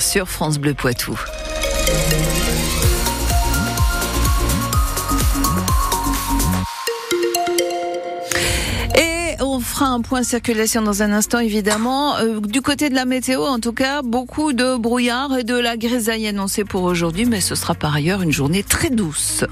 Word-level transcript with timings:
Sur 0.00 0.30
France 0.30 0.58
Bleu 0.58 0.72
Poitou. 0.72 1.12
Et 8.96 9.36
on 9.40 9.60
fera 9.60 9.88
un 9.88 10.00
point 10.00 10.22
circulation 10.22 10.80
dans 10.80 11.02
un 11.02 11.12
instant, 11.12 11.38
évidemment. 11.38 12.16
Euh, 12.16 12.40
du 12.40 12.62
côté 12.62 12.88
de 12.88 12.94
la 12.94 13.04
météo, 13.04 13.42
en 13.42 13.60
tout 13.60 13.74
cas, 13.74 14.00
beaucoup 14.00 14.54
de 14.54 14.78
brouillard 14.78 15.36
et 15.36 15.44
de 15.44 15.54
la 15.54 15.76
grisaille 15.76 16.28
annoncée 16.28 16.64
pour 16.64 16.84
aujourd'hui, 16.84 17.26
mais 17.26 17.42
ce 17.42 17.54
sera 17.54 17.74
par 17.74 17.94
ailleurs 17.94 18.22
une 18.22 18.32
journée 18.32 18.62
très 18.62 18.88
douce. 18.88 19.44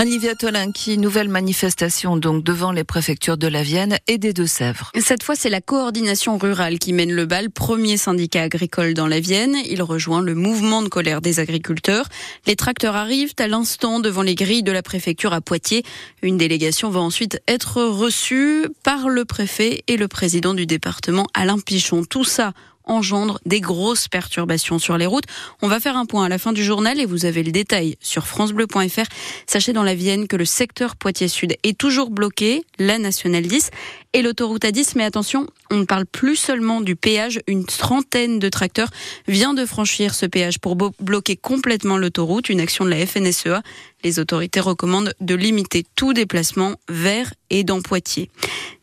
Olivia 0.00 0.32
qui 0.72 0.96
nouvelle 0.96 1.28
manifestation 1.28 2.16
donc 2.16 2.42
devant 2.42 2.72
les 2.72 2.84
préfectures 2.84 3.36
de 3.36 3.46
la 3.46 3.62
Vienne 3.62 3.98
et 4.08 4.16
des 4.16 4.32
Deux-Sèvres. 4.32 4.90
Cette 4.98 5.22
fois, 5.22 5.36
c'est 5.36 5.50
la 5.50 5.60
coordination 5.60 6.38
rurale 6.38 6.78
qui 6.78 6.94
mène 6.94 7.12
le 7.12 7.26
bal, 7.26 7.50
premier 7.50 7.98
syndicat 7.98 8.40
agricole 8.40 8.94
dans 8.94 9.06
la 9.06 9.20
Vienne. 9.20 9.56
Il 9.68 9.82
rejoint 9.82 10.22
le 10.22 10.34
mouvement 10.34 10.80
de 10.80 10.88
colère 10.88 11.20
des 11.20 11.38
agriculteurs. 11.38 12.06
Les 12.46 12.56
tracteurs 12.56 12.96
arrivent 12.96 13.34
à 13.38 13.46
l'instant 13.46 14.00
devant 14.00 14.22
les 14.22 14.36
grilles 14.36 14.62
de 14.62 14.72
la 14.72 14.82
préfecture 14.82 15.34
à 15.34 15.42
Poitiers. 15.42 15.82
Une 16.22 16.38
délégation 16.38 16.88
va 16.88 17.00
ensuite 17.00 17.42
être 17.46 17.82
reçue 17.82 18.68
par 18.82 19.10
le 19.10 19.26
préfet 19.26 19.84
et 19.86 19.98
le 19.98 20.08
président 20.08 20.54
du 20.54 20.64
département, 20.64 21.26
Alain 21.34 21.58
Pichon. 21.58 22.04
Tout 22.04 22.24
ça 22.24 22.54
engendre 22.90 23.40
des 23.46 23.60
grosses 23.60 24.08
perturbations 24.08 24.78
sur 24.78 24.98
les 24.98 25.06
routes. 25.06 25.24
On 25.62 25.68
va 25.68 25.80
faire 25.80 25.96
un 25.96 26.06
point 26.06 26.24
à 26.24 26.28
la 26.28 26.38
fin 26.38 26.52
du 26.52 26.64
journal 26.64 27.00
et 27.00 27.06
vous 27.06 27.24
avez 27.24 27.42
le 27.42 27.52
détail 27.52 27.96
sur 28.00 28.26
francebleu.fr. 28.26 29.06
Sachez 29.46 29.72
dans 29.72 29.82
la 29.82 29.94
Vienne 29.94 30.26
que 30.26 30.36
le 30.36 30.44
secteur 30.44 30.96
Poitiers-Sud 30.96 31.56
est 31.62 31.78
toujours 31.78 32.10
bloqué, 32.10 32.64
la 32.78 32.98
nationale 32.98 33.44
10 33.44 33.70
et 34.12 34.22
l'autoroute 34.22 34.64
A10. 34.64 34.92
Mais 34.96 35.04
attention, 35.04 35.46
on 35.70 35.76
ne 35.76 35.84
parle 35.84 36.06
plus 36.06 36.36
seulement 36.36 36.80
du 36.80 36.96
péage. 36.96 37.40
Une 37.46 37.64
trentaine 37.64 38.38
de 38.38 38.48
tracteurs 38.48 38.90
vient 39.28 39.54
de 39.54 39.64
franchir 39.64 40.14
ce 40.14 40.26
péage 40.26 40.58
pour 40.58 40.76
bloquer 40.76 41.36
complètement 41.36 41.98
l'autoroute. 41.98 42.48
Une 42.48 42.60
action 42.60 42.84
de 42.84 42.90
la 42.90 43.06
FNSEA. 43.06 43.62
Les 44.02 44.18
autorités 44.18 44.60
recommandent 44.60 45.14
de 45.20 45.34
limiter 45.34 45.84
tout 45.94 46.12
déplacement 46.12 46.74
vers 46.88 47.32
et 47.50 47.64
dans 47.64 47.82
Poitiers. 47.82 48.30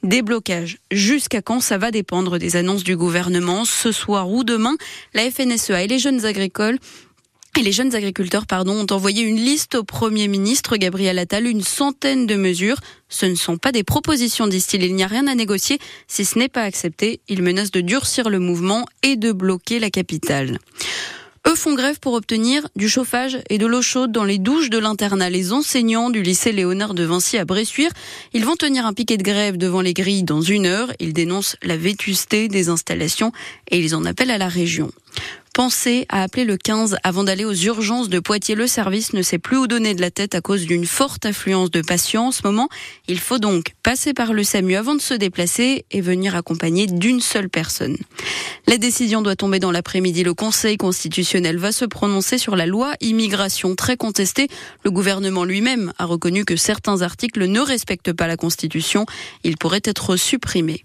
Des 0.03 0.21
blocages. 0.21 0.77
Jusqu'à 0.91 1.41
quand? 1.41 1.59
Ça 1.59 1.77
va 1.77 1.91
dépendre 1.91 2.37
des 2.37 2.55
annonces 2.55 2.83
du 2.83 2.95
gouvernement 2.95 3.65
ce 3.65 3.91
soir 3.91 4.29
ou 4.29 4.43
demain. 4.43 4.75
La 5.13 5.29
FNSEA 5.29 5.83
et 5.83 5.87
les 5.87 5.99
jeunes 5.99 6.25
agricoles 6.25 6.77
et 7.57 7.63
les 7.63 7.71
jeunes 7.71 7.95
agriculteurs 7.95 8.45
pardon, 8.45 8.73
ont 8.73 8.93
envoyé 8.93 9.23
une 9.23 9.37
liste 9.37 9.73
au 9.73 9.83
Premier 9.83 10.27
ministre 10.27 10.77
Gabriel 10.77 11.17
Attal, 11.17 11.47
une 11.47 11.63
centaine 11.63 12.27
de 12.27 12.35
mesures. 12.35 12.77
Ce 13.09 13.25
ne 13.25 13.33
sont 13.33 13.57
pas 13.57 13.71
des 13.71 13.83
propositions, 13.83 14.45
disent-ils. 14.45 14.83
Il 14.83 14.93
n'y 14.93 15.03
a 15.03 15.07
rien 15.07 15.25
à 15.25 15.33
négocier. 15.33 15.79
Si 16.07 16.23
ce 16.23 16.37
n'est 16.37 16.49
pas 16.49 16.61
accepté, 16.61 17.19
ils 17.27 17.41
menacent 17.41 17.71
de 17.71 17.81
durcir 17.81 18.29
le 18.29 18.37
mouvement 18.39 18.85
et 19.01 19.15
de 19.15 19.31
bloquer 19.31 19.79
la 19.79 19.89
capitale. 19.89 20.59
Eux 21.47 21.55
font 21.55 21.73
grève 21.73 21.99
pour 21.99 22.13
obtenir 22.13 22.67
du 22.75 22.89
chauffage 22.89 23.39
et 23.49 23.57
de 23.57 23.65
l'eau 23.65 23.81
chaude 23.81 24.11
dans 24.11 24.25
les 24.25 24.37
douches 24.37 24.69
de 24.69 24.77
l'internat. 24.77 25.29
Les 25.29 25.51
enseignants 25.51 26.11
du 26.11 26.21
lycée 26.21 26.51
Léonard 26.51 26.93
de 26.93 27.05
Vinci 27.05 27.37
à 27.37 27.45
Bressuire, 27.45 27.91
ils 28.33 28.45
vont 28.45 28.55
tenir 28.55 28.85
un 28.85 28.93
piquet 28.93 29.17
de 29.17 29.23
grève 29.23 29.57
devant 29.57 29.81
les 29.81 29.93
grilles 29.93 30.23
dans 30.23 30.41
une 30.41 30.67
heure. 30.67 30.91
Ils 30.99 31.13
dénoncent 31.13 31.55
la 31.63 31.77
vétusté 31.77 32.49
des 32.49 32.69
installations 32.69 33.31
et 33.71 33.79
ils 33.79 33.95
en 33.95 34.05
appellent 34.05 34.31
à 34.31 34.37
la 34.37 34.49
région. 34.49 34.91
Pensez 35.57 36.05
à 36.09 36.21
appeler 36.21 36.45
le 36.45 36.55
15 36.55 36.97
avant 37.01 37.23
d'aller 37.23 37.43
aux 37.43 37.51
urgences 37.51 38.09
de 38.09 38.19
Poitiers. 38.19 38.53
Le 38.53 38.67
service 38.67 39.13
ne 39.13 39.23
sait 39.23 39.39
plus 39.39 39.57
où 39.57 39.65
donner 39.65 39.95
de 39.95 40.01
la 40.01 40.11
tête 40.11 40.35
à 40.35 40.41
cause 40.41 40.67
d'une 40.67 40.85
forte 40.85 41.25
affluence 41.25 41.71
de 41.71 41.81
patients 41.81 42.27
en 42.27 42.31
ce 42.31 42.43
moment. 42.43 42.69
Il 43.07 43.19
faut 43.19 43.39
donc 43.39 43.73
passer 43.81 44.13
par 44.13 44.33
le 44.33 44.43
SAMU 44.43 44.75
avant 44.75 44.93
de 44.93 45.01
se 45.01 45.15
déplacer 45.15 45.83
et 45.89 45.99
venir 45.99 46.35
accompagné 46.35 46.85
d'une 46.85 47.21
seule 47.21 47.49
personne. 47.49 47.97
La 48.67 48.77
décision 48.77 49.23
doit 49.23 49.35
tomber 49.35 49.57
dans 49.57 49.71
l'après-midi. 49.71 50.23
Le 50.23 50.35
Conseil 50.35 50.77
constitutionnel 50.77 51.57
va 51.57 51.71
se 51.71 51.85
prononcer 51.85 52.37
sur 52.37 52.55
la 52.55 52.67
loi 52.67 52.93
immigration 53.01 53.73
très 53.73 53.97
contestée. 53.97 54.49
Le 54.83 54.91
gouvernement 54.91 55.43
lui-même 55.43 55.91
a 55.97 56.05
reconnu 56.05 56.45
que 56.45 56.55
certains 56.55 57.01
articles 57.01 57.47
ne 57.47 57.61
respectent 57.61 58.13
pas 58.13 58.27
la 58.27 58.37
Constitution. 58.37 59.07
Ils 59.43 59.57
pourraient 59.57 59.81
être 59.83 60.17
supprimés. 60.17 60.83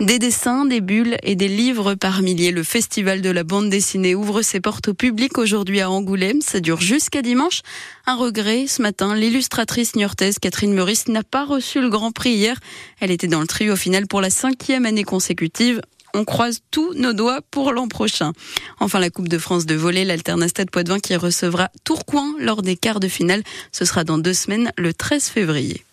Des 0.00 0.18
dessins, 0.18 0.66
des 0.66 0.80
bulles 0.80 1.16
et 1.22 1.36
des 1.36 1.46
livres 1.46 1.94
par 1.94 2.20
milliers. 2.20 2.50
Le 2.50 2.64
festival 2.64 3.20
de 3.20 3.30
la 3.30 3.44
bande 3.44 3.70
dessinée 3.70 4.16
ouvre 4.16 4.42
ses 4.42 4.60
portes 4.60 4.88
au 4.88 4.94
public 4.94 5.38
aujourd'hui 5.38 5.80
à 5.80 5.88
Angoulême. 5.88 6.40
Ça 6.40 6.58
dure 6.58 6.80
jusqu'à 6.80 7.22
dimanche. 7.22 7.62
Un 8.04 8.16
regret, 8.16 8.66
ce 8.66 8.82
matin, 8.82 9.14
l'illustratrice 9.14 9.94
niortaise 9.94 10.40
Catherine 10.40 10.74
Meurice 10.74 11.06
n'a 11.06 11.22
pas 11.22 11.44
reçu 11.44 11.80
le 11.80 11.90
grand 11.90 12.10
prix 12.10 12.32
hier. 12.32 12.58
Elle 12.98 13.12
était 13.12 13.28
dans 13.28 13.40
le 13.40 13.46
trio 13.46 13.76
final 13.76 14.08
pour 14.08 14.20
la 14.20 14.30
cinquième 14.30 14.84
année 14.84 15.04
consécutive 15.04 15.80
on 16.14 16.24
croise 16.24 16.60
tous 16.70 16.94
nos 16.94 17.12
doigts 17.12 17.40
pour 17.50 17.72
l'an 17.72 17.88
prochain. 17.88 18.32
Enfin, 18.78 19.00
la 19.00 19.10
Coupe 19.10 19.28
de 19.28 19.38
France 19.38 19.66
de 19.66 19.74
volley, 19.74 20.04
l'Alternastade 20.04 20.70
Poitvin 20.70 21.00
qui 21.00 21.16
recevra 21.16 21.70
Tourcoing 21.82 22.34
lors 22.38 22.62
des 22.62 22.76
quarts 22.76 23.00
de 23.00 23.08
finale. 23.08 23.42
Ce 23.72 23.84
sera 23.84 24.04
dans 24.04 24.18
deux 24.18 24.32
semaines, 24.32 24.72
le 24.78 24.94
13 24.94 25.24
février. 25.24 25.84